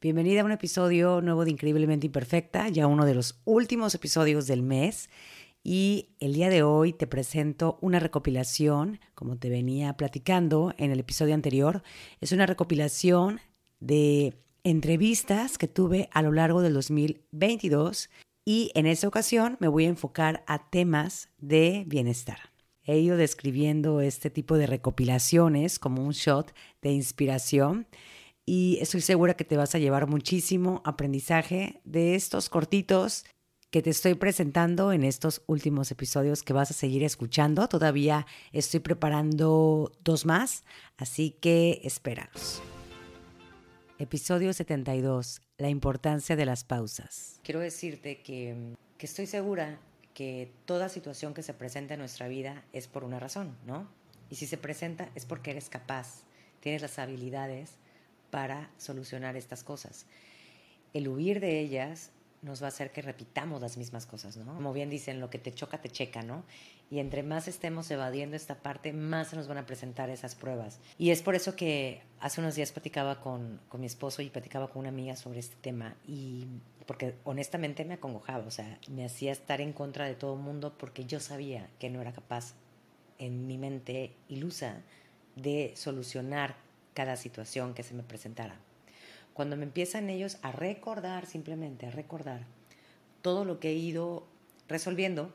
[0.00, 4.62] Bienvenida a un episodio nuevo de Increíblemente Imperfecta, ya uno de los últimos episodios del
[4.62, 5.10] mes.
[5.64, 11.00] Y el día de hoy te presento una recopilación, como te venía platicando en el
[11.00, 11.82] episodio anterior.
[12.20, 13.40] Es una recopilación
[13.80, 18.08] de entrevistas que tuve a lo largo del 2022
[18.44, 22.38] y en esta ocasión me voy a enfocar a temas de bienestar.
[22.84, 27.88] He ido describiendo este tipo de recopilaciones como un shot de inspiración
[28.48, 33.26] y estoy segura que te vas a llevar muchísimo aprendizaje de estos cortitos
[33.70, 37.68] que te estoy presentando en estos últimos episodios que vas a seguir escuchando.
[37.68, 40.64] Todavía estoy preparando dos más,
[40.96, 42.62] así que espéralos.
[43.98, 45.42] Episodio 72.
[45.58, 47.40] La importancia de las pausas.
[47.44, 49.78] Quiero decirte que, que estoy segura
[50.14, 53.86] que toda situación que se presenta en nuestra vida es por una razón, ¿no?
[54.30, 56.22] Y si se presenta es porque eres capaz,
[56.60, 57.76] tienes las habilidades
[58.30, 60.06] para solucionar estas cosas.
[60.92, 62.10] El huir de ellas
[62.42, 64.54] nos va a hacer que repitamos las mismas cosas, ¿no?
[64.54, 66.44] Como bien dicen, lo que te choca, te checa, ¿no?
[66.90, 70.78] Y entre más estemos evadiendo esta parte, más se nos van a presentar esas pruebas.
[70.98, 74.68] Y es por eso que hace unos días platicaba con, con mi esposo y platicaba
[74.68, 75.96] con una amiga sobre este tema.
[76.06, 76.46] Y
[76.86, 80.76] porque honestamente me acongojaba, o sea, me hacía estar en contra de todo el mundo
[80.78, 82.54] porque yo sabía que no era capaz
[83.18, 84.80] en mi mente ilusa
[85.36, 86.56] de solucionar
[86.98, 88.56] cada situación que se me presentara.
[89.32, 92.40] Cuando me empiezan ellos a recordar, simplemente a recordar
[93.22, 94.26] todo lo que he ido
[94.66, 95.32] resolviendo,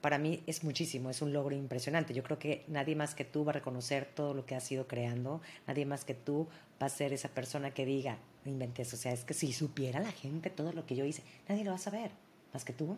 [0.00, 2.14] para mí es muchísimo, es un logro impresionante.
[2.14, 4.88] Yo creo que nadie más que tú va a reconocer todo lo que has ido
[4.88, 6.48] creando, nadie más que tú
[6.80, 10.00] va a ser esa persona que diga, no inventes, o sea, es que si supiera
[10.00, 12.12] la gente todo lo que yo hice, nadie lo va a saber,
[12.54, 12.96] más que tú.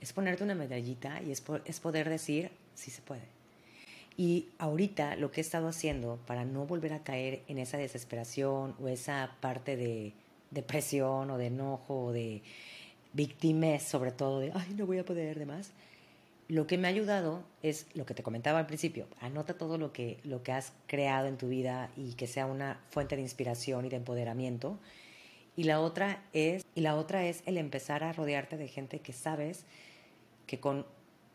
[0.00, 3.37] Es ponerte una medallita y es, es poder decir, sí se puede.
[4.18, 8.74] Y ahorita lo que he estado haciendo para no volver a caer en esa desesperación
[8.82, 10.12] o esa parte de
[10.50, 12.42] depresión o de enojo o de
[13.12, 15.70] víctimas, sobre todo de, ay, no voy a poder, demás,
[16.48, 19.92] lo que me ha ayudado es lo que te comentaba al principio, anota todo lo
[19.92, 23.84] que, lo que has creado en tu vida y que sea una fuente de inspiración
[23.84, 24.78] y de empoderamiento.
[25.56, 29.12] Y la otra es, y la otra es el empezar a rodearte de gente que
[29.12, 29.64] sabes
[30.46, 30.86] que con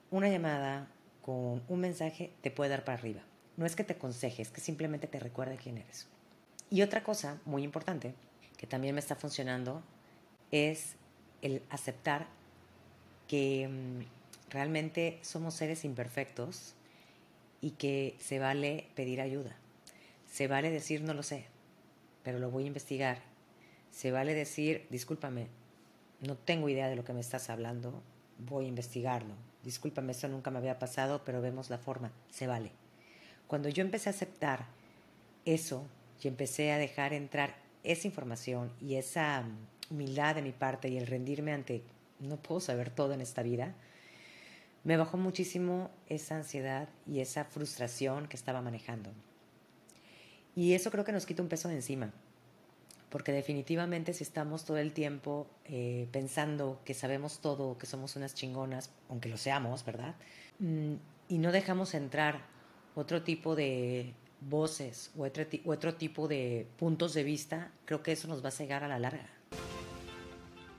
[0.09, 0.87] una llamada,
[1.23, 3.21] con un mensaje te puede dar para arriba.
[3.57, 6.07] No es que te aconseje, es que simplemente te recuerde quién eres.
[6.69, 8.13] Y otra cosa muy importante
[8.57, 9.81] que también me está funcionando
[10.51, 10.95] es
[11.41, 12.27] el aceptar
[13.27, 16.75] que mm, realmente somos seres imperfectos
[17.61, 19.55] y que se vale pedir ayuda.
[20.31, 21.45] Se vale decir no lo sé,
[22.23, 23.19] pero lo voy a investigar.
[23.91, 25.47] Se vale decir, discúlpame,
[26.21, 28.01] no tengo idea de lo que me estás hablando,
[28.39, 29.35] voy a investigarlo.
[29.63, 32.71] Discúlpame, eso nunca me había pasado, pero vemos la forma, se vale.
[33.47, 34.65] Cuando yo empecé a aceptar
[35.45, 35.85] eso
[36.21, 40.97] y empecé a dejar entrar esa información y esa mm, humildad de mi parte y
[40.97, 41.83] el rendirme ante
[42.19, 43.73] no puedo saber todo en esta vida,
[44.83, 49.11] me bajó muchísimo esa ansiedad y esa frustración que estaba manejando.
[50.55, 52.13] Y eso creo que nos quita un peso de encima
[53.13, 58.33] porque definitivamente si estamos todo el tiempo eh, pensando que sabemos todo, que somos unas
[58.33, 60.15] chingonas, aunque lo seamos, ¿verdad?
[60.57, 60.95] Mm,
[61.27, 62.41] y no dejamos entrar
[62.95, 68.27] otro tipo de voces o otro, otro tipo de puntos de vista, creo que eso
[68.27, 69.29] nos va a cegar a la larga.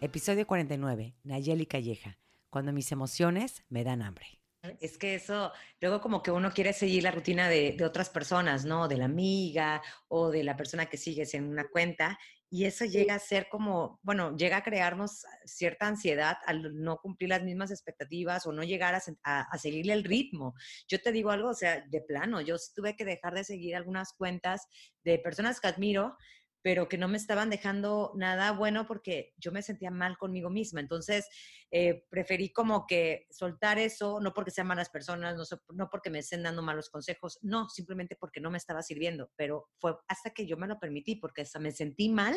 [0.00, 2.19] Episodio 49, Nayeli Calleja,
[2.50, 4.44] cuando mis emociones me dan hambre.
[4.80, 8.88] Es que eso, luego como que uno quiere seguir la rutina de, otras personas, ¿no?
[8.88, 12.19] De la amiga o de la persona que sigues en una cuenta.
[12.50, 17.30] Y eso llega a ser como, bueno, llega a crearnos cierta ansiedad al no cumplir
[17.30, 20.54] las mismas expectativas o no llegar a, a seguirle el ritmo.
[20.88, 24.12] Yo te digo algo, o sea, de plano, yo tuve que dejar de seguir algunas
[24.12, 24.69] cuentas
[25.02, 26.16] de personas que admiro
[26.64, 30.80] pero que no me estaban dejando nada bueno porque yo me sentía mal conmigo misma.
[30.80, 31.28] Entonces,
[31.70, 35.44] eh, preferí como que soltar eso, no porque sean malas personas, no,
[35.75, 39.30] no porque me estén dando malos consejos, no, simplemente porque no me estaba sirviendo.
[39.36, 42.34] Pero fue hasta que yo me lo permití, porque hasta me sentí mal,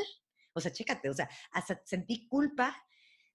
[0.51, 2.75] o sea, chécate, o sea, hasta sentí culpa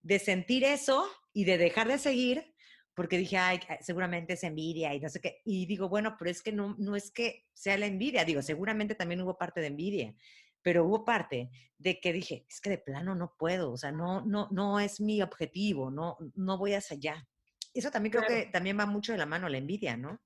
[0.03, 2.55] de sentir eso y de dejar de seguir
[2.95, 5.41] porque dije, ay, seguramente es envidia y no sé qué.
[5.47, 8.95] Y digo, bueno, pero es que no, no es que sea la envidia, digo, seguramente
[8.95, 10.15] también hubo parte de envidia,
[10.63, 14.25] pero hubo parte de que dije, es que de plano no puedo, o sea, no,
[14.25, 17.29] no, no es mi objetivo, no, no voy hacia allá.
[17.75, 20.21] Eso también creo que también va mucho de la mano la envidia, ¿no?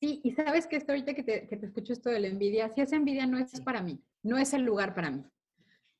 [0.00, 2.70] Sí, y sabes que esto ahorita que te, que te escucho esto de la envidia,
[2.70, 5.24] si esa envidia no es para mí, no es el lugar para mí,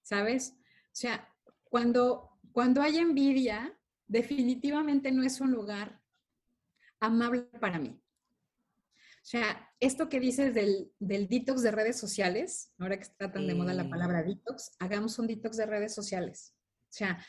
[0.03, 0.55] ¿sabes?
[0.87, 1.29] O sea,
[1.65, 3.77] cuando, cuando hay envidia,
[4.07, 6.01] definitivamente no es un lugar
[6.99, 8.00] amable para mí.
[9.23, 13.47] O sea, esto que dices del, del detox de redes sociales, ahora que está tan
[13.47, 16.55] de moda la palabra detox, hagamos un detox de redes sociales.
[16.89, 17.25] O sea,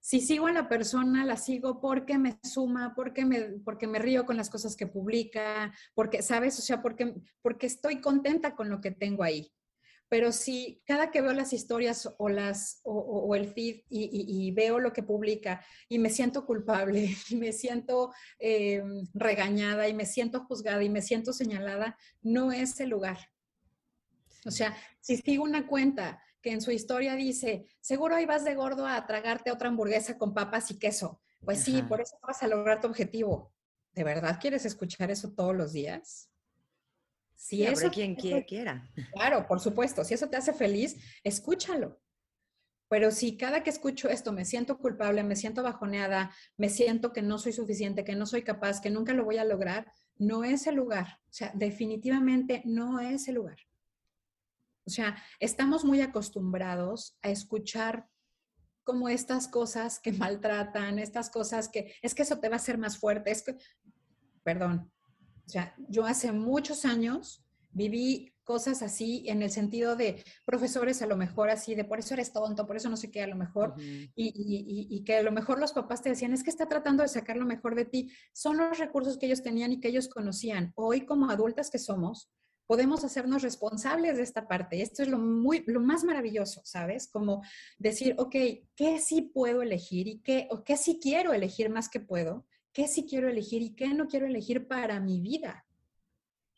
[0.00, 4.24] si sigo a la persona, la sigo porque me suma, porque me, porque me río
[4.24, 6.58] con las cosas que publica, porque, ¿sabes?
[6.58, 9.52] O sea, porque, porque estoy contenta con lo que tengo ahí
[10.12, 14.92] pero si cada que veo las historias o, las, o, el feed y, veo lo
[14.92, 20.84] que publica y me siento culpable y me siento eh, regañada y me siento juzgada
[20.84, 23.30] y me siento señalada, no es el lugar.
[24.44, 28.54] O sea, si sigo una cuenta que en su historia dice, seguro ahí vas de
[28.54, 32.48] gordo a tragarte otra hamburguesa con papas y queso, pues sí, por eso vas a
[32.48, 33.54] lograr tu objetivo.
[33.94, 36.31] ¿De verdad quieres escuchar eso todos los días?
[37.34, 38.90] Si eso quien quiera.
[39.12, 40.04] Claro, por supuesto.
[40.04, 42.00] Si eso te hace feliz, escúchalo.
[42.88, 47.22] Pero si cada que escucho esto me siento culpable, me siento bajoneada, me siento que
[47.22, 50.66] no soy suficiente, que no soy capaz, que nunca lo voy a lograr, no es
[50.66, 51.18] el lugar.
[51.24, 53.56] O sea, definitivamente no es el lugar.
[54.84, 58.08] O sea, estamos muy acostumbrados a escuchar
[58.84, 62.78] como estas cosas que maltratan, estas cosas que es que eso te va a hacer
[62.78, 63.56] más fuerte, es que,
[64.42, 64.92] perdón,
[65.46, 71.06] o sea, yo hace muchos años viví cosas así en el sentido de profesores a
[71.06, 73.36] lo mejor así, de por eso eres tonto, por eso no sé qué, a lo
[73.36, 73.74] mejor,
[74.14, 77.36] y, que a lo mejor los papás te decían, es que está tratando de sacar
[77.36, 78.10] lo mejor de ti.
[78.32, 80.72] Son los recursos que ellos tenían y que ellos conocían.
[80.74, 82.30] Hoy como adultas que somos,
[82.66, 84.82] podemos hacernos responsables de esta parte.
[84.82, 87.08] Esto es lo, muy, lo más maravilloso, ¿sabes?
[87.08, 87.42] Como
[87.78, 88.34] decir, ok,
[88.74, 92.46] ¿qué sí puedo elegir y qué, o qué sí quiero elegir más que puedo?
[92.72, 95.66] Qué sí quiero elegir y qué no quiero elegir para mi vida.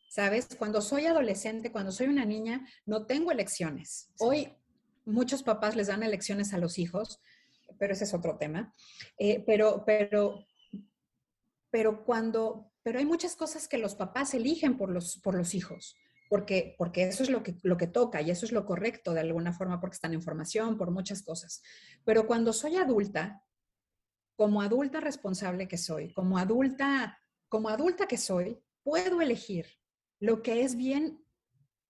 [0.09, 0.49] ¿Sabes?
[0.57, 4.11] Cuando soy adolescente, cuando soy una niña, no tengo elecciones.
[4.21, 4.55] Hoy
[5.05, 7.21] muchos papás les dan elecciones a los hijos,
[7.79, 8.73] pero ese es otro tema.
[9.19, 10.47] Eh, pero, pero,
[11.71, 15.97] pero cuando, pero hay muchas cosas que los papás eligen por los, por los hijos.
[16.31, 19.21] Porque, porque eso es lo que, lo que toca y eso es lo correcto de
[19.21, 21.63] alguna forma porque están en formación, por muchas cosas.
[22.05, 23.43] Pero cuando soy adulta,
[24.37, 29.67] como adulta responsable que soy, como adulta, como adulta que soy, puedo elegir
[30.21, 31.25] lo que es bien,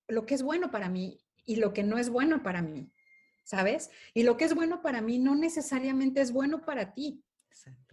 [0.08, 2.92] lo que es bueno para mí y lo que no es bueno para mí,
[3.44, 3.90] ¿sabes?
[4.12, 7.24] Y lo que es bueno para mí no necesariamente es bueno para ti.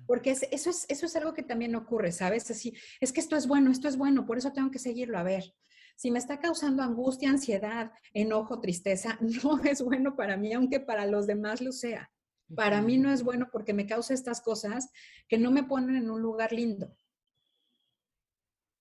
[0.07, 2.49] Porque eso, es, eso es algo que también ocurre, ¿sabes?
[2.49, 5.17] Así, es que esto es bueno, esto es bueno, por eso tengo que seguirlo.
[5.17, 5.53] A ver,
[5.95, 11.05] si me está causando angustia, ansiedad, enojo, tristeza, no es bueno para mí, aunque para
[11.05, 12.11] los demás lo sea.
[12.55, 14.89] Para mí no es bueno porque me causa estas cosas
[15.27, 16.95] que no me ponen en un lugar lindo.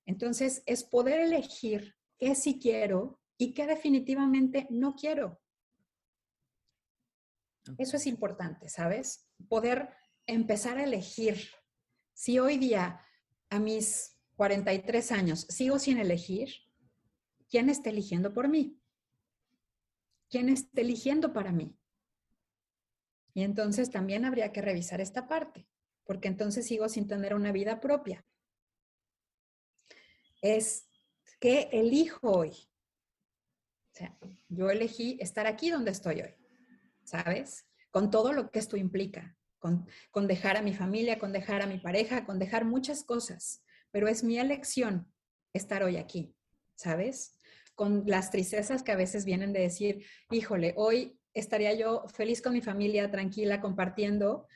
[0.07, 5.41] Entonces, es poder elegir qué sí quiero y qué definitivamente no quiero.
[7.79, 9.29] Eso es importante, ¿sabes?
[9.49, 9.91] Poder
[10.27, 11.51] empezar a elegir.
[12.13, 13.01] Si hoy día,
[13.51, 16.51] a mis 43 años, sigo sin elegir,
[17.49, 18.81] ¿quién está eligiendo por mí?
[20.29, 21.80] ¿Quién está eligiendo para mí?
[23.35, 25.67] Y entonces también habría que revisar esta parte,
[26.05, 28.25] porque entonces sigo sin tener una vida propia.
[30.43, 30.89] Es
[31.39, 32.53] que elijo hoy.
[34.49, 36.35] Yo elegí estar aquí donde estoy hoy,
[37.05, 37.67] ¿sabes?
[37.91, 41.67] Con todo lo que esto implica, con, con dejar a mi familia, con dejar a
[41.67, 45.13] mi pareja, con dejar muchas cosas, pero es mi elección
[45.53, 46.35] estar hoy aquí,
[46.77, 47.39] ¿sabes?
[47.75, 52.53] Con las tristezas que a veces vienen de decir, híjole, hoy estaría yo feliz con
[52.53, 54.47] mi familia, tranquila, compartiendo,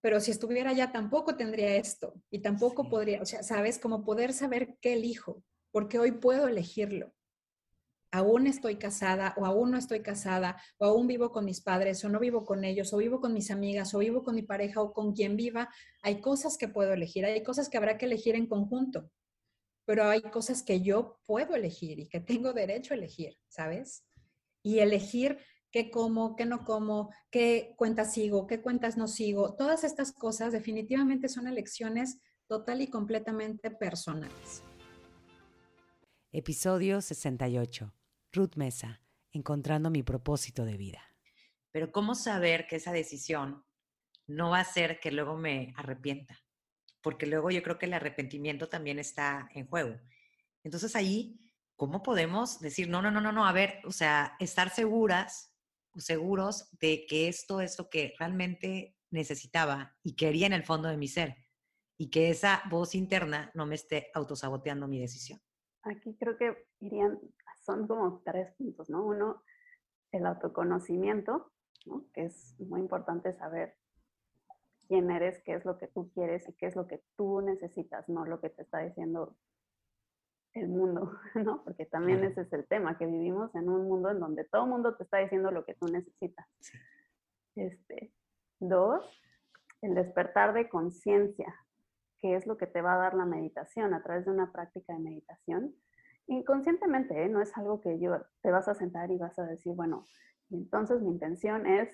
[0.00, 4.32] pero si estuviera allá tampoco tendría esto y tampoco podría, o sea, sabes, como poder
[4.32, 5.42] saber qué elijo,
[5.72, 7.12] porque hoy puedo elegirlo.
[8.12, 12.08] Aún estoy casada o aún no estoy casada o aún vivo con mis padres o
[12.08, 14.92] no vivo con ellos o vivo con mis amigas o vivo con mi pareja o
[14.92, 15.68] con quien viva,
[16.02, 19.10] hay cosas que puedo elegir, hay cosas que habrá que elegir en conjunto,
[19.84, 24.06] pero hay cosas que yo puedo elegir y que tengo derecho a elegir, ¿sabes?
[24.66, 25.38] y elegir
[25.70, 29.54] qué como, qué no como, qué cuentas sigo, qué cuentas no sigo.
[29.54, 34.62] Todas estas cosas definitivamente son elecciones total y completamente personales.
[36.32, 37.92] Episodio 68.
[38.32, 39.00] Ruth Mesa,
[39.32, 41.02] encontrando mi propósito de vida.
[41.72, 43.64] Pero ¿cómo saber que esa decisión
[44.26, 46.38] no va a ser que luego me arrepienta?
[47.00, 49.96] Porque luego yo creo que el arrepentimiento también está en juego.
[50.62, 51.40] Entonces ahí
[51.76, 55.54] ¿cómo podemos decir, no, no, no, no, no, a ver, o sea, estar seguras
[55.98, 60.96] seguros de que esto es lo que realmente necesitaba y quería en el fondo de
[60.96, 61.36] mi ser
[61.98, 65.40] y que esa voz interna no me esté autosaboteando mi decisión?
[65.82, 67.18] Aquí creo que irían,
[67.64, 69.04] son como tres puntos, ¿no?
[69.04, 69.42] Uno,
[70.12, 71.52] el autoconocimiento,
[71.86, 72.06] ¿no?
[72.12, 73.76] que es muy importante saber
[74.88, 78.08] quién eres, qué es lo que tú quieres y qué es lo que tú necesitas,
[78.08, 79.36] no lo que te está diciendo
[80.56, 81.62] el mundo, ¿no?
[81.64, 84.70] Porque también ese es el tema, que vivimos en un mundo en donde todo el
[84.70, 86.46] mundo te está diciendo lo que tú necesitas.
[87.54, 88.12] Este,
[88.58, 89.04] dos,
[89.82, 91.54] el despertar de conciencia,
[92.18, 94.94] que es lo que te va a dar la meditación a través de una práctica
[94.94, 95.74] de meditación.
[96.26, 97.28] Inconscientemente, ¿eh?
[97.28, 100.04] no es algo que yo te vas a sentar y vas a decir, bueno,
[100.50, 101.88] entonces mi intención es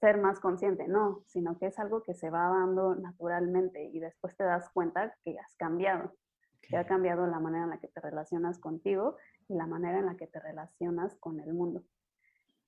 [0.00, 4.36] ser más consciente, no, sino que es algo que se va dando naturalmente y después
[4.36, 6.14] te das cuenta que has cambiado,
[6.62, 9.16] que ha cambiado la manera en la que te relacionas contigo
[9.48, 11.84] y la manera en la que te relacionas con el mundo.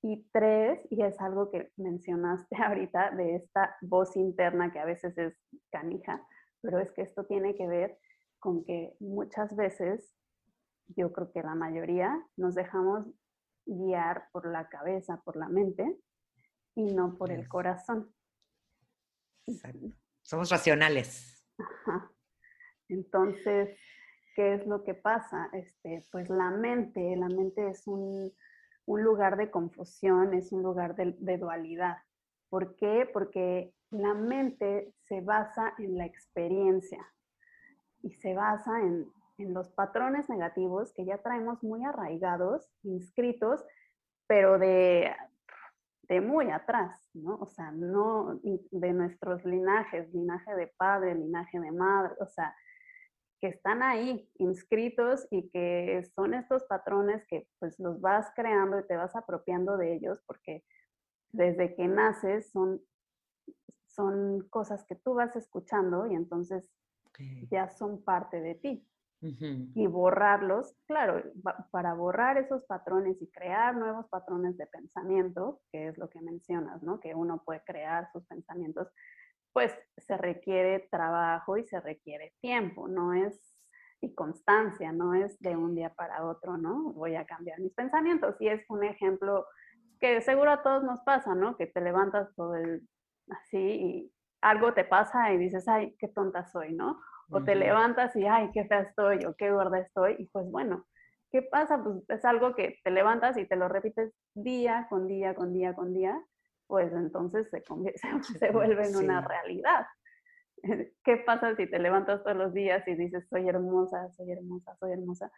[0.02, 5.16] Y tres, y es algo que mencionaste ahorita de esta voz interna que a veces
[5.18, 5.34] es
[5.70, 6.26] canija,
[6.62, 7.98] pero es que esto tiene que ver
[8.38, 10.16] con que muchas veces,
[10.88, 13.06] yo creo que la mayoría, nos dejamos
[13.66, 16.00] guiar por la cabeza, por la mente,
[16.74, 18.14] y no por el corazón.
[20.22, 21.46] Somos racionales.
[22.90, 23.76] Entonces,
[24.34, 25.48] ¿qué es lo que pasa?
[25.52, 28.32] Este, pues la mente, la mente es un,
[28.86, 31.98] lugar de confusión, es un lugar de, de dualidad.
[32.48, 33.08] ¿Por qué?
[33.12, 36.98] Porque la mente se basa en la experiencia
[38.02, 39.06] y se basa en,
[39.38, 43.64] en los patrones negativos que ya traemos muy arraigados, inscritos,
[44.26, 45.12] pero de
[46.10, 47.36] de muy atrás, ¿no?
[47.36, 52.52] O sea, no de nuestros linajes, linaje de padre, linaje de madre, o sea,
[53.40, 58.86] que están ahí inscritos y que son estos patrones que pues los vas creando y
[58.86, 60.62] te vas apropiando de ellos porque
[61.32, 62.80] desde que naces son,
[63.86, 66.70] son cosas que tú vas escuchando y entonces
[67.50, 68.86] ya son parte de ti.
[69.74, 71.22] Y borrarlos, claro,
[71.70, 76.82] para borrar esos patrones y crear nuevos patrones de pensamiento, que es lo que mencionas,
[76.82, 77.00] ¿no?
[77.00, 78.88] Que uno puede crear sus pensamientos,
[79.52, 83.50] pues se requiere trabajo y se requiere tiempo, no es
[84.02, 86.92] y constancia, no es de un día para otro, ¿no?
[86.94, 88.36] Voy a cambiar mis pensamientos.
[88.40, 89.46] Y es un ejemplo
[90.00, 91.56] que seguro a todos nos pasa, ¿no?
[91.56, 92.88] Que te levantas todo el
[93.28, 96.98] así y algo te pasa y dices, ay, qué tonta soy, ¿no?
[97.32, 100.16] O te levantas y, ay, qué fea estoy o qué gorda estoy.
[100.18, 100.86] Y pues bueno,
[101.30, 101.80] ¿qué pasa?
[101.82, 105.74] Pues es algo que te levantas y te lo repites día con día, con día,
[105.74, 106.20] con día,
[106.70, 107.62] pues entonces se,
[108.38, 109.86] se vuelve en una realidad.
[111.04, 114.92] ¿Qué pasa si te levantas todos los días y dices, soy hermosa, soy hermosa, soy
[114.92, 115.30] hermosa?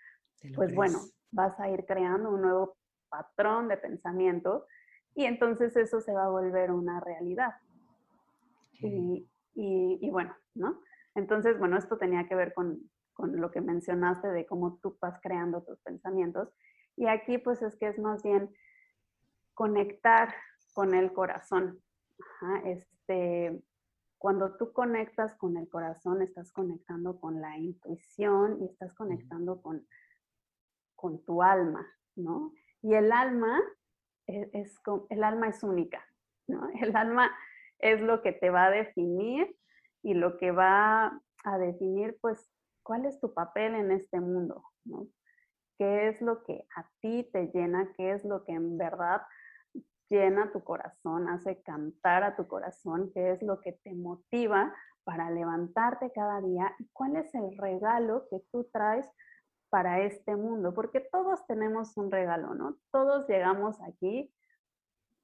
[0.54, 0.98] Pues bueno,
[1.30, 2.76] vas a ir creando un nuevo
[3.08, 4.66] patrón de pensamiento
[5.14, 7.54] y entonces eso se va a volver una realidad.
[8.80, 10.80] Y, y, y, bueno, ¿no?
[11.14, 12.80] Entonces, bueno, esto tenía que ver con,
[13.18, 16.48] lo que mencionaste de cómo tú vas creando tus pensamientos.
[16.96, 18.52] Y aquí pues es que es más bien
[19.54, 20.34] conectar
[20.72, 21.82] con el corazón.
[22.64, 23.62] este,
[24.18, 29.86] cuando tú conectas con el corazón, estás conectando con la intuición y estás conectando con,
[30.94, 32.52] con tu alma, ¿no?
[32.82, 33.60] Y el alma
[34.26, 36.06] e, es, el alma es única,
[36.46, 36.68] ¿no?
[36.80, 37.30] El alma
[37.78, 39.56] es lo que te va a definir
[40.02, 42.48] y lo que va a definir, pues,
[42.84, 45.08] cuál es tu papel en este mundo, ¿no?
[45.78, 47.92] ¿Qué es lo que a ti te llena?
[47.96, 49.22] ¿Qué es lo que en verdad
[50.12, 53.10] llena tu corazón, hace cantar a tu corazón?
[53.14, 56.74] ¿Qué es lo que te motiva para levantarte cada día?
[56.78, 59.08] ¿Y cuál es el regalo que tú traes
[59.70, 60.74] para este mundo?
[60.74, 62.76] Porque todos tenemos un regalo, ¿no?
[62.90, 64.30] Todos llegamos aquí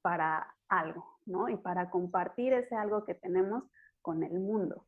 [0.00, 1.50] para algo, ¿no?
[1.50, 3.64] Y para compartir ese algo que tenemos
[4.00, 4.86] con el mundo.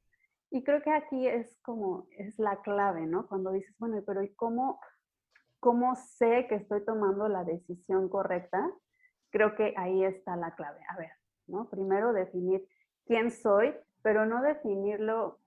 [0.50, 3.28] Y creo que aquí es como, es la clave, ¿no?
[3.28, 4.80] Cuando dices, bueno, pero ¿y cómo,
[5.60, 8.66] cómo sé que estoy tomando la decisión correcta?
[9.30, 10.80] Creo que ahí está la clave.
[10.88, 11.10] A ver,
[11.46, 11.68] ¿no?
[11.68, 12.66] Primero definir
[13.06, 15.38] quién soy, pero no definirlo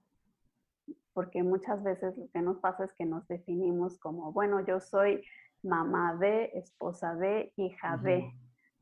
[1.13, 5.23] porque muchas veces lo que nos pasa es que nos definimos como, bueno, yo soy
[5.61, 8.31] mamá de, esposa de, hija de.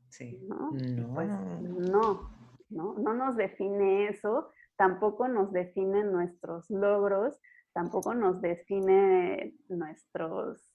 [0.08, 0.40] Sí.
[0.48, 0.70] ¿no?
[1.14, 2.30] Pues no,
[2.70, 2.94] ¿no?
[2.94, 7.38] No nos define eso, tampoco nos define nuestros logros,
[7.72, 10.74] tampoco nos define nuestros,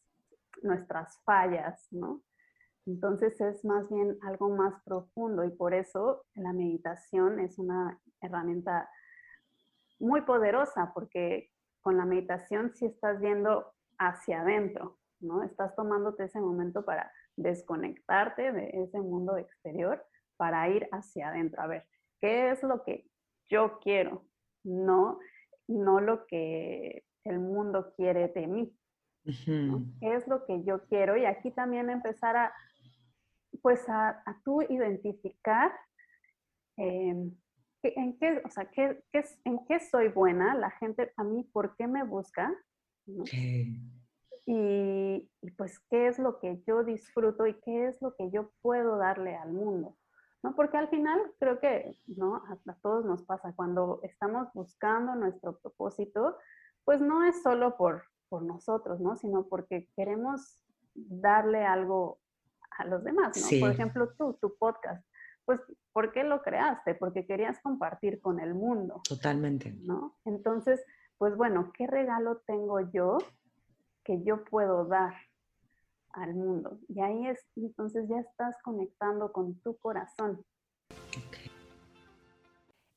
[0.64, 2.22] nuestras fallas, ¿no?
[2.88, 8.90] Entonces es más bien algo más profundo y por eso la meditación es una herramienta
[10.00, 11.52] muy poderosa porque
[11.82, 15.44] con la meditación sí estás yendo hacia adentro, ¿no?
[15.44, 20.04] Estás tomándote ese momento para desconectarte de ese mundo exterior
[20.38, 21.62] para ir hacia adentro.
[21.62, 21.86] A ver,
[22.20, 23.06] ¿qué es lo que
[23.50, 24.26] yo quiero,
[24.64, 25.20] no,
[25.68, 28.74] no lo que el mundo quiere de mí.
[29.24, 31.18] ¿Qué es lo que yo quiero?
[31.18, 32.54] Y aquí también empezar a,
[33.62, 35.72] pues a, a tú identificar
[36.78, 37.32] em,
[37.84, 41.76] en qué, o sea, qué, qué, en qué soy buena, la gente a mí, ¿por
[41.76, 42.54] qué me busca?
[44.46, 48.98] Y, pues qué es lo que yo disfruto y qué es lo que yo puedo
[48.98, 49.98] darle al mundo.
[50.44, 50.56] ¿no?
[50.56, 52.36] Porque al final creo que ¿no?
[52.36, 56.38] a, todos nos pasa cuando estamos buscando nuestro propósito,
[56.86, 59.18] pues no es solo por, por nosotros, ¿no?
[59.18, 62.20] sino porque queremos darle algo
[62.80, 63.38] a los demás.
[63.38, 63.60] ¿no?
[63.60, 65.04] Por ejemplo, tú, tu podcast
[65.48, 65.62] pues,
[65.94, 66.94] ¿por qué lo creaste?
[66.94, 69.02] Porque querías compartir con el mundo.
[69.08, 69.74] Totalmente.
[69.80, 70.18] ¿No?
[70.26, 70.84] Entonces,
[71.18, 73.18] pues bueno, ¿qué regalo tengo yo
[74.04, 75.14] que yo puedo dar
[76.10, 76.80] al mundo?
[76.90, 80.46] Y ahí es, entonces ya estás conectando con tu corazón.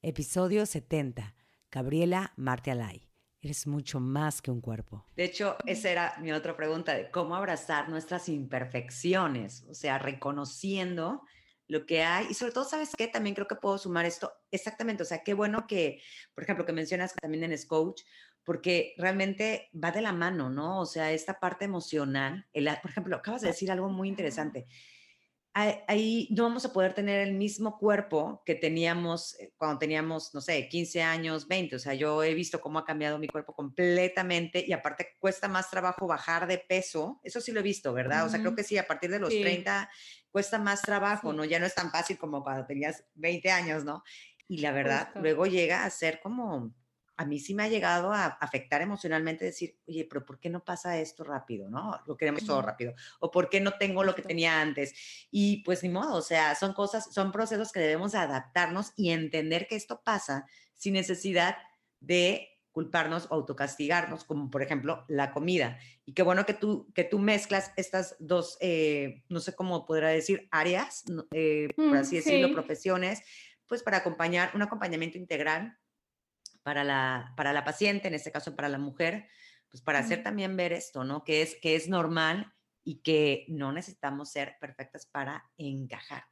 [0.03, 1.37] Episodio 70.
[1.71, 3.10] Gabriela Martialay.
[3.43, 5.07] Eres mucho más que un cuerpo.
[5.17, 11.23] De hecho, esa era mi otra pregunta de cómo abrazar nuestras imperfecciones, o sea, reconociendo
[11.67, 12.27] lo que hay.
[12.29, 13.09] Y sobre todo, ¿sabes qué?
[13.09, 14.33] También creo que puedo sumar esto.
[14.51, 16.03] Exactamente, o sea, qué bueno que,
[16.35, 18.03] por ejemplo, que mencionas que también en coach,
[18.45, 20.81] porque realmente va de la mano, ¿no?
[20.81, 24.67] O sea, esta parte emocional, el, por ejemplo, acabas de decir algo muy interesante
[25.53, 30.41] ahí no vamos a poder tener el mismo cuerpo que teníamos eh, cuando teníamos, no
[30.41, 31.77] sé, 15 años, 20.
[31.77, 35.71] O sea, yo he visto cómo ha cambiado mi cuerpo completamente y aparte cuesta más
[35.71, 37.21] trabajo bajar de peso.
[37.25, 38.27] Eso sí lo he visto, ¿verdad?
[38.27, 39.91] O sea, creo que sí, a partir de los 30
[40.31, 41.45] cuesta más trabajo, ¿no?
[41.45, 44.05] Ya no es tan fácil como cuando tenías 20 años, ¿no?
[44.47, 46.75] Y la verdad, luego llega a ser como
[47.21, 50.65] a mí sí me ha llegado a afectar emocionalmente decir, oye, pero ¿por qué no
[50.65, 51.69] pasa esto rápido?
[51.69, 52.01] ¿No?
[52.07, 52.95] Lo queremos todo rápido.
[53.19, 54.95] O ¿por qué no tengo lo que tenía antes?
[55.31, 59.67] Y pues ni modo, o sea, son cosas, son procesos que debemos adaptarnos y entender
[59.69, 60.47] que esto pasa
[60.77, 61.59] sin necesidad
[62.01, 65.79] de culparnos o autocastigarnos, como por ejemplo la comida.
[66.07, 70.09] Y qué bueno que tú, que tú mezclas estas dos, eh, no sé cómo podrá
[70.09, 73.21] decir, áreas, eh, por mm, así decirlo, profesiones,
[73.67, 75.77] pues para acompañar, un acompañamiento integral
[76.63, 79.29] para la, para la paciente, en este caso para la mujer,
[79.71, 81.25] pues para hacer también ver esto, ¿no?
[81.25, 82.53] Que es, que es normal
[82.85, 86.25] y que no necesitamos ser perfectas para encajar.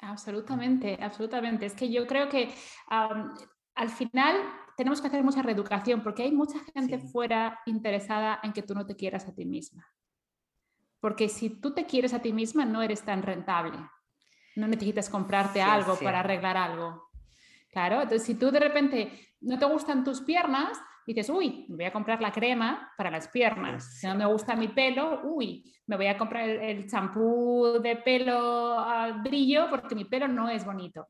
[0.00, 1.66] Absolutamente, absolutamente.
[1.66, 2.54] Es que yo creo que
[2.88, 4.36] al final
[4.76, 8.86] tenemos que hacer mucha reeducación porque hay mucha gente fuera interesada en que tú no
[8.86, 9.86] te quieras a ti misma.
[11.00, 13.78] Porque si tú te quieres a ti misma, no eres tan rentable.
[14.56, 17.07] No necesitas comprarte algo para arreglar algo.
[17.70, 21.84] Claro, entonces si tú de repente no te gustan tus piernas, dices, uy, me voy
[21.86, 23.98] a comprar la crema para las piernas.
[23.98, 28.78] Si no me gusta mi pelo, uy, me voy a comprar el champú de pelo
[28.78, 31.08] al brillo porque mi pelo no es bonito.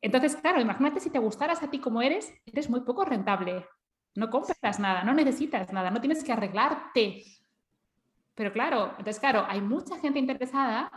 [0.00, 3.66] Entonces, claro, imagínate si te gustaras a ti como eres, eres muy poco rentable.
[4.14, 7.22] No compras nada, no necesitas nada, no tienes que arreglarte.
[8.34, 10.90] Pero claro, entonces, claro, hay mucha gente interesada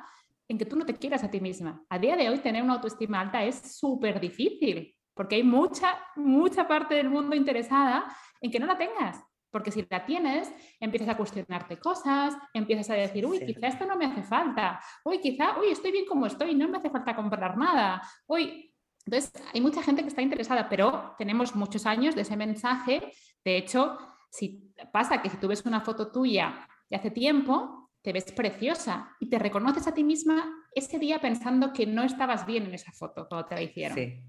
[0.50, 1.86] en que tú no te quieras a ti misma.
[1.90, 6.68] A día de hoy tener una autoestima alta es súper difícil, porque hay mucha, mucha
[6.68, 8.06] parte del mundo interesada
[8.42, 9.24] en que no la tengas.
[9.52, 13.96] Porque si la tienes, empiezas a cuestionarte cosas, empiezas a decir, uy, quizá esto no
[13.96, 17.58] me hace falta, uy, quizá, uy, estoy bien como estoy, no me hace falta comprar
[17.58, 18.74] nada, uy.
[19.06, 23.12] Entonces, hay mucha gente que está interesada, pero tenemos muchos años de ese mensaje.
[23.44, 23.98] De hecho,
[24.30, 29.16] si pasa que si tú ves una foto tuya de hace tiempo, te ves preciosa
[29.20, 32.92] y te reconoces a ti misma ese día pensando que no estabas bien en esa
[32.92, 33.98] foto cuando te la hicieron.
[33.98, 34.24] Sí.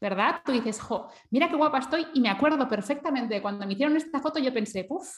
[0.00, 0.42] ¿Verdad?
[0.44, 3.96] Tú dices, jo, mira qué guapa estoy y me acuerdo perfectamente de cuando me hicieron
[3.96, 5.08] esta foto yo pensé, uff,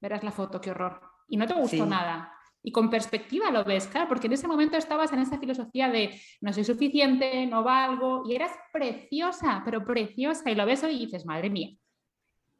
[0.00, 1.00] verás la foto, qué horror.
[1.28, 2.32] Y no te gustó nada.
[2.62, 6.18] Y con perspectiva lo ves, claro, porque en ese momento estabas en esa filosofía de
[6.40, 11.06] no soy suficiente, no valgo, y eras preciosa, pero preciosa, y lo ves hoy y
[11.06, 11.76] dices, madre mía.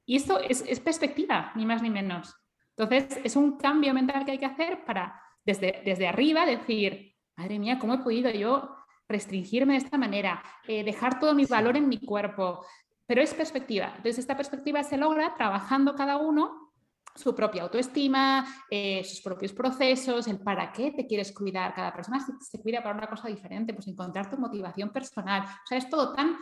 [0.05, 2.35] Y esto es, es perspectiva, ni más ni menos.
[2.77, 7.59] Entonces, es un cambio mental que hay que hacer para, desde, desde arriba, decir, madre
[7.59, 8.77] mía, ¿cómo he podido yo
[9.09, 12.65] restringirme de esta manera, eh, dejar todo mi valor en mi cuerpo?
[13.07, 13.89] Pero es perspectiva.
[13.97, 16.73] Entonces, esta perspectiva se logra trabajando cada uno
[17.15, 21.75] su propia autoestima, eh, sus propios procesos, el para qué te quieres cuidar.
[21.75, 25.43] Cada persona se, se, cuida para una cosa diferente, pues encontrar tu motivación personal.
[25.43, 26.39] O sea, es todo tan,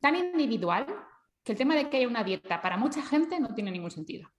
[0.00, 0.86] tan individual
[1.42, 4.30] que el tema de que haya una dieta para mucha gente no tiene ningún sentido.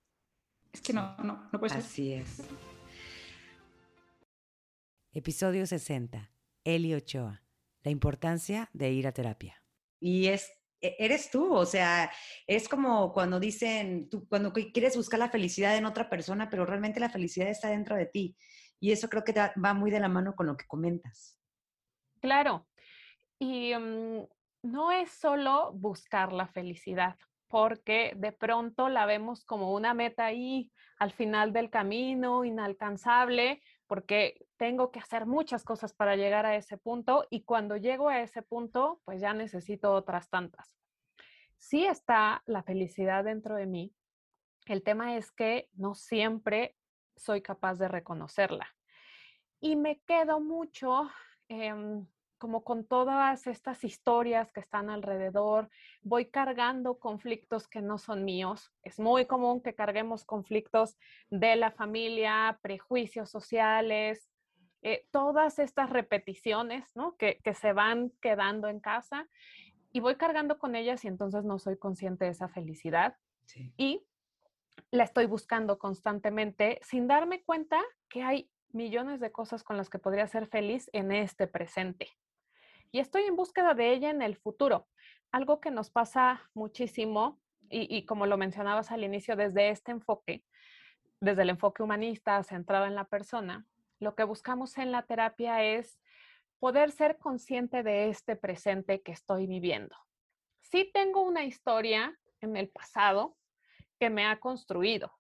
[0.76, 1.80] Es que no, no, no puede ser.
[1.80, 2.44] Así es.
[5.14, 6.30] Episodio 60.
[6.66, 7.42] Eli Ochoa.
[7.82, 9.64] La importancia de ir a terapia.
[10.02, 12.12] Y es, e, eres tú, o sea,
[12.46, 17.00] es como cuando dicen, tú, cuando quieres buscar la felicidad en otra persona, pero realmente
[17.00, 18.36] la felicidad está dentro de ti.
[18.78, 21.40] Y eso creo que va muy de la mano con lo que comentas.
[22.20, 22.68] Claro.
[23.40, 24.28] Y mm,
[24.64, 27.16] no es solo buscar la felicidad
[27.48, 34.46] porque de pronto la vemos como una meta ahí al final del camino, inalcanzable, porque
[34.58, 38.42] tengo que hacer muchas cosas para llegar a ese punto y cuando llego a ese
[38.42, 40.76] punto, pues ya necesito otras tantas.
[41.58, 43.94] Sí está la felicidad dentro de mí,
[44.66, 46.76] El tema es que no siempre
[47.16, 48.68] soy capaz de reconocerla.
[49.60, 51.10] Y me quedo mucho
[51.48, 52.08] em,
[52.46, 55.68] como con todas estas historias que están alrededor,
[56.04, 58.72] voy cargando conflictos que no son míos.
[58.84, 60.96] Es muy común que carguemos conflictos
[61.32, 64.30] de la familia, prejuicios sociales,
[64.84, 67.18] eh, todas estas repeticiones ¿no?
[67.18, 69.28] que, que se van quedando en casa
[69.92, 73.18] y voy cargando con ellas y entonces no soy consciente de esa felicidad.
[73.76, 74.06] Y
[74.92, 79.98] la estoy buscando constantemente sin darme cuenta que hay millones de cosas con las que
[79.98, 82.10] podría ser feliz en este presente.
[82.96, 84.88] Y estoy en búsqueda de ella en el futuro.
[85.34, 90.46] Algo que nos pasa muchísimo, y, como lo mencionabas al inicio, desde este enfoque,
[91.20, 93.68] desde el enfoque humanista centrado en la persona,
[94.00, 96.00] lo que buscamos en la terapia es
[96.58, 99.98] poder ser consciente de este presente que estoy viviendo.
[100.62, 103.36] Sí tengo una historia en el pasado
[104.00, 105.12] que me ha construido.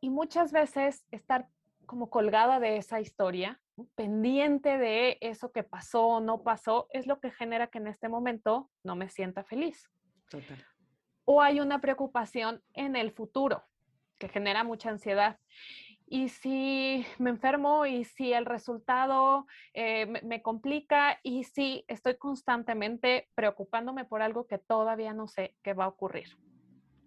[0.00, 1.48] Y muchas veces estar
[1.86, 3.60] como colgada de esa historia,
[3.94, 8.08] pendiente de eso que pasó o no pasó, es lo que genera que en este
[8.08, 9.88] momento no me sienta feliz.
[10.30, 10.64] Total.
[11.24, 13.64] O hay una preocupación en el futuro
[14.18, 15.38] que genera mucha ansiedad.
[16.08, 22.16] Y si me enfermo y si el resultado eh, me, me complica y si estoy
[22.16, 26.28] constantemente preocupándome por algo que todavía no sé qué va a ocurrir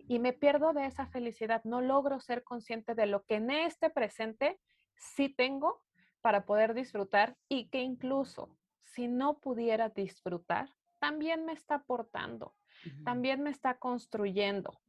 [0.09, 3.91] y me pierdo de esa felicidad, no logro ser consciente de lo que en este
[3.91, 4.59] presente
[4.99, 5.81] sí tengo
[6.21, 12.53] para poder disfrutar y que incluso si no pudiera disfrutar, también me está aportando,
[13.05, 14.79] también me está construyendo.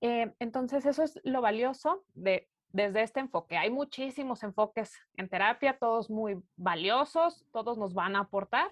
[0.00, 3.56] Eh, entonces, eso es lo valioso de, desde este enfoque.
[3.56, 8.70] Hay muchísimos enfoques en terapia, todos muy valiosos, todos nos van a aportar,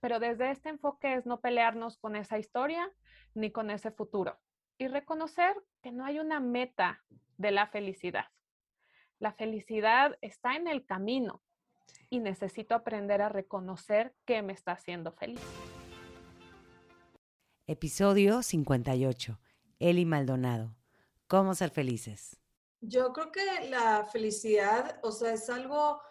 [0.00, 2.92] pero desde este enfoque es no pelearnos con esa historia
[3.34, 4.38] ni con ese futuro
[4.78, 7.02] y reconocer que no hay una meta
[7.36, 8.26] de la felicidad.
[9.24, 11.42] La felicidad está en el camino
[12.10, 15.40] y necesito aprender a reconocer qué me está haciendo feliz.
[17.66, 19.40] Episodio 58.
[19.78, 20.76] Eli Maldonado.
[21.26, 22.38] ¿Cómo ser felices?
[22.82, 26.02] Yo creo que la felicidad, o sea, es algo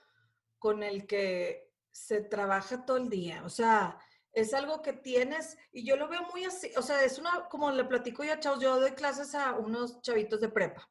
[0.58, 3.44] con el que se trabaja todo el día.
[3.46, 4.00] O sea,
[4.32, 7.70] es algo que tienes y yo lo veo muy así, o sea, es una, como
[7.70, 10.90] le platico yo a chavos, yo doy clases a unos chavitos de prepa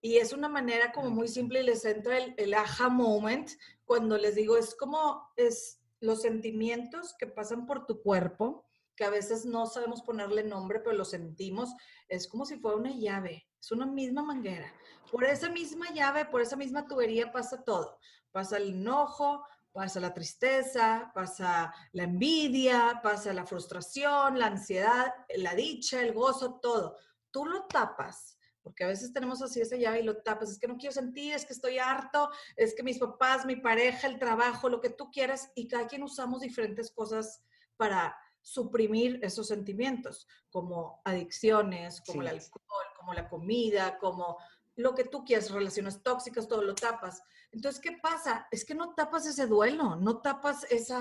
[0.00, 3.50] y es una manera como muy simple y les entra el, el aha moment
[3.84, 9.10] cuando les digo, es como, es los sentimientos que pasan por tu cuerpo, que a
[9.10, 11.74] veces no sabemos ponerle nombre, pero lo sentimos,
[12.08, 14.72] es como si fuera una llave, es una misma manguera.
[15.10, 17.98] Por esa misma llave, por esa misma tubería pasa todo.
[18.30, 25.54] Pasa el enojo, pasa la tristeza, pasa la envidia, pasa la frustración, la ansiedad, la
[25.54, 26.96] dicha, el gozo, todo.
[27.30, 28.37] Tú lo tapas,
[28.68, 31.32] porque a veces tenemos así esa llave y lo tapas, es que no quiero sentir,
[31.32, 35.10] es que estoy harto, es que mis papás, mi pareja, el trabajo, lo que tú
[35.10, 37.42] quieras, y cada quien usamos diferentes cosas
[37.78, 44.36] para suprimir esos sentimientos, como adicciones, como el alcohol, como la comida, como
[44.76, 47.22] lo que tú quieras, relaciones tóxicas, todo lo tapas.
[47.50, 48.48] Entonces, ¿qué pasa?
[48.50, 50.94] Es que no tapas ese duelo, no tapas ese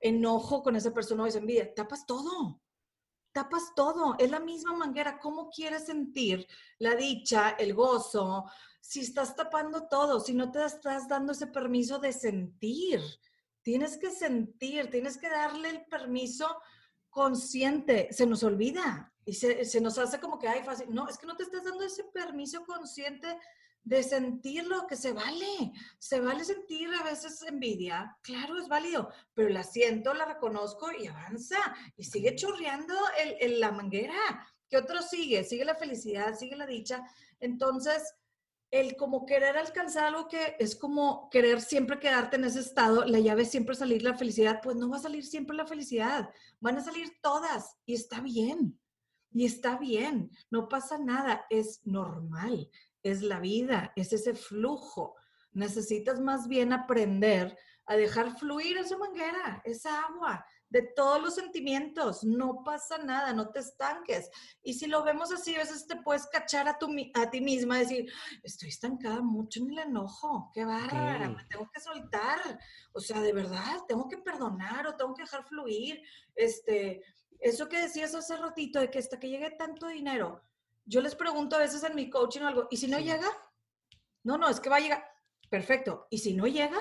[0.00, 2.60] enojo con esa persona o esa envidia, tapas todo.
[3.34, 5.18] Tapas todo, es la misma manguera.
[5.18, 6.46] ¿Cómo quieres sentir
[6.78, 8.44] la dicha, el gozo,
[8.80, 13.00] si estás tapando todo, si no te estás dando ese permiso de sentir?
[13.60, 16.46] Tienes que sentir, tienes que darle el permiso
[17.10, 18.08] consciente.
[18.12, 20.86] Se nos olvida, y se, nos hace como que hay fácil.
[20.90, 23.38] No, es que no te estás dando ese permiso consciente
[23.84, 25.72] de sentirlo, que se vale.
[25.98, 28.16] Se vale sentir a veces envidia.
[28.22, 31.58] Claro, es válido, pero la siento, la reconozco y avanza.
[31.96, 32.94] Y sigue chorreando
[33.40, 34.14] el, la manguera.
[34.68, 35.44] ¿Qué otro sigue?
[35.44, 37.04] Sigue la felicidad, sigue la dicha.
[37.38, 38.14] Entonces,
[38.70, 43.20] el como querer alcanzar algo que es como querer siempre quedarte en ese estado, la
[43.20, 46.30] llave siempre salir la felicidad, pues no va a salir siempre la felicidad.
[46.58, 48.80] Van a salir todas y está bien
[49.34, 52.70] y está bien, no pasa nada, es normal,
[53.04, 55.14] es la vida, es ese flujo.
[55.52, 62.24] Necesitas más bien aprender a dejar fluir esa manguera, esa agua, de todos los sentimientos.
[62.24, 64.30] No pasa nada, no te estanques.
[64.62, 67.78] Y si lo vemos así, a veces te puedes cachar a, tu, a ti misma,
[67.78, 68.10] decir,
[68.42, 72.40] estoy estancada mucho en el enojo, qué bárbara, me tengo que soltar.
[72.92, 76.02] O sea, de verdad, tengo que perdonar o tengo que dejar fluir.
[76.34, 77.02] Este,
[77.38, 80.42] eso que decías hace ratito de que hasta que llegue tanto dinero,
[80.84, 83.28] yo les pregunto a veces en mi coaching o algo, ¿y si no llega?
[84.22, 85.04] No, no, es que va a llegar.
[85.48, 86.06] Perfecto.
[86.10, 86.80] ¿Y si no llega?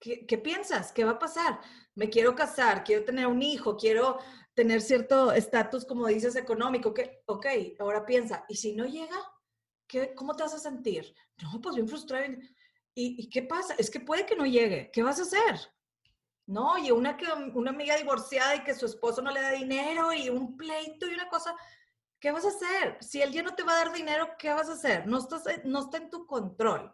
[0.00, 0.90] ¿Qué, piensas?
[0.92, 1.60] ¿Qué va a pasar?
[1.94, 4.18] Me quiero casar, quiero tener un hijo, quiero
[4.52, 6.92] tener cierto estatus, como dices, económico.
[6.92, 7.46] Que, ok,
[7.78, 9.16] ahora piensa, ¿y si no llega?
[9.86, 11.14] ¿Qué, ¿Cómo te vas a sentir?
[11.40, 12.24] No, pues bien frustrado.
[12.94, 13.74] ¿Y, ¿Y qué pasa?
[13.78, 14.90] Es que puede que no llegue.
[14.92, 15.60] ¿Qué vas a hacer?
[16.46, 20.12] No, y una, que, una amiga divorciada y que su esposo no le da dinero
[20.12, 21.54] y un pleito y una cosa.
[22.22, 22.98] ¿Qué vas a hacer?
[23.00, 25.08] Si él ya no te va a dar dinero, ¿qué vas a hacer?
[25.08, 26.92] No, estás, no está en tu control.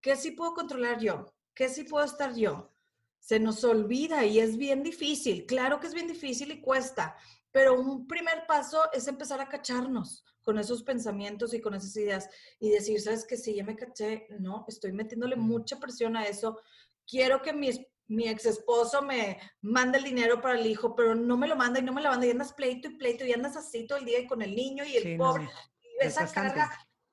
[0.00, 1.26] ¿Qué sí puedo controlar yo?
[1.52, 2.72] ¿Qué sí puedo estar yo?
[3.18, 5.44] Se nos olvida y es bien difícil.
[5.44, 7.16] Claro que es bien difícil y cuesta,
[7.50, 12.30] pero un primer paso es empezar a cacharnos con esos pensamientos y con esas ideas
[12.60, 13.36] y decir, ¿sabes qué?
[13.36, 16.60] Si ya me caché, no, estoy metiéndole mucha presión a eso.
[17.04, 17.70] Quiero que mi,
[18.10, 21.78] mi ex esposo me mande el dinero para el hijo, pero no me lo manda
[21.78, 24.04] y no me lo manda y andas pleito y pleito y andas así todo el
[24.04, 25.48] día y con el niño y el pobre.
[25.80, 26.70] y esa carga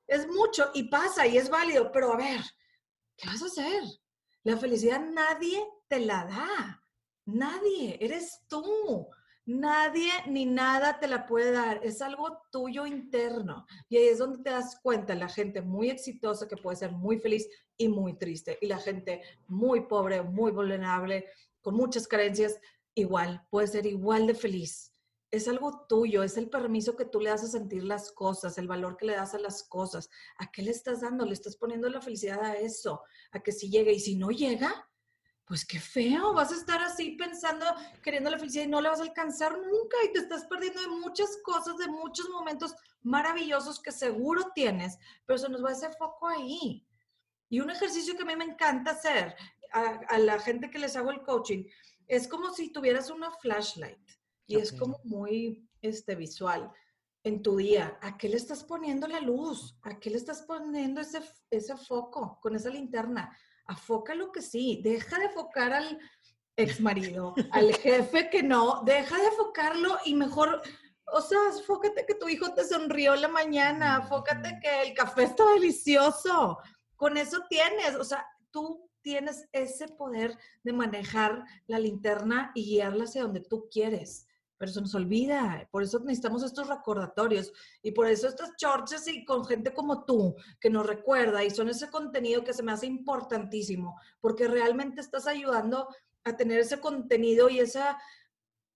[0.08, 2.42] es mucho y pasa y es válido, pero a ver,
[3.16, 3.84] ¿qué vas a hacer?
[4.42, 6.84] La felicidad nadie te la da.
[7.26, 9.08] Nadie, eres tú.
[9.48, 11.80] Nadie ni nada te la puede dar.
[11.84, 13.66] Es algo tuyo interno.
[13.90, 17.18] Y ahí es donde te das cuenta, la gente muy exitosa que puede ser muy
[17.18, 18.60] feliz y muy triste.
[18.62, 21.26] Y la gente muy pobre, muy vulnerable,
[21.62, 22.60] con muchas carencias,
[22.94, 24.94] igual, puede ser igual de feliz
[25.32, 28.68] es algo tuyo, es el permiso que tú le das a sentir las cosas, el
[28.68, 30.10] valor que le das a las cosas.
[30.38, 31.26] ¿A qué le estás dando?
[31.26, 34.90] Le estás poniendo la felicidad a eso, a que si llega y si no llega,
[35.48, 37.66] pues qué feo, vas a estar así pensando,
[38.04, 40.90] queriendo la felicidad y no la vas a alcanzar nunca y te estás perdiendo de
[40.90, 46.28] muchas cosas, de muchos momentos maravillosos que seguro tienes, pero se nos va ese foco
[46.28, 46.86] ahí.
[47.50, 49.36] Y un ejercicio que a mí me encanta hacer
[49.72, 51.64] a, a la gente que les hago el coaching
[52.08, 54.06] es como si tuvieras una flashlight
[54.48, 56.72] y es como muy este, visual
[57.24, 57.98] en tu día.
[58.02, 59.78] ¿A qué le estás poniendo la luz?
[59.84, 63.38] ¿A qué le estás poniendo ese, ese foco con esa linterna?
[63.68, 64.82] Afoca lo que sí.
[64.84, 66.00] Deja de enfocar al
[66.56, 68.82] ex marido, al jefe que no.
[68.84, 70.62] Deja de enfocarlo y mejor,
[71.14, 74.02] o sea, fócate que tu hijo te sonrió la mañana.
[74.04, 76.58] Fócate que el café está delicioso.
[76.96, 83.06] Con eso tienes, o sea, tú tienes ese poder de manejar la linterna y guiarla
[83.06, 84.27] hacia donde tú quieres
[84.58, 85.68] pero se nos olvida.
[85.72, 90.36] Por eso necesitamos estos recordatorios y por eso estas chorches y con gente como tú
[90.60, 95.28] que nos recuerda y son ese contenido que se me hace importantísimo, porque realmente estás
[95.28, 95.88] ayudando
[96.24, 97.98] a tener ese contenido y esa,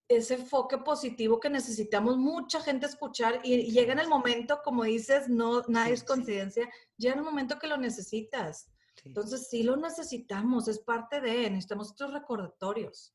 [0.08, 5.28] ese enfoque positivo que necesitamos mucha gente escuchar y, llega en el momento, como dices,
[5.28, 8.68] no, nada es coincidencia, llega en el momento que lo necesitas.
[9.04, 13.14] Entonces sí lo necesitamos, es parte de, necesitamos estos recordatorios.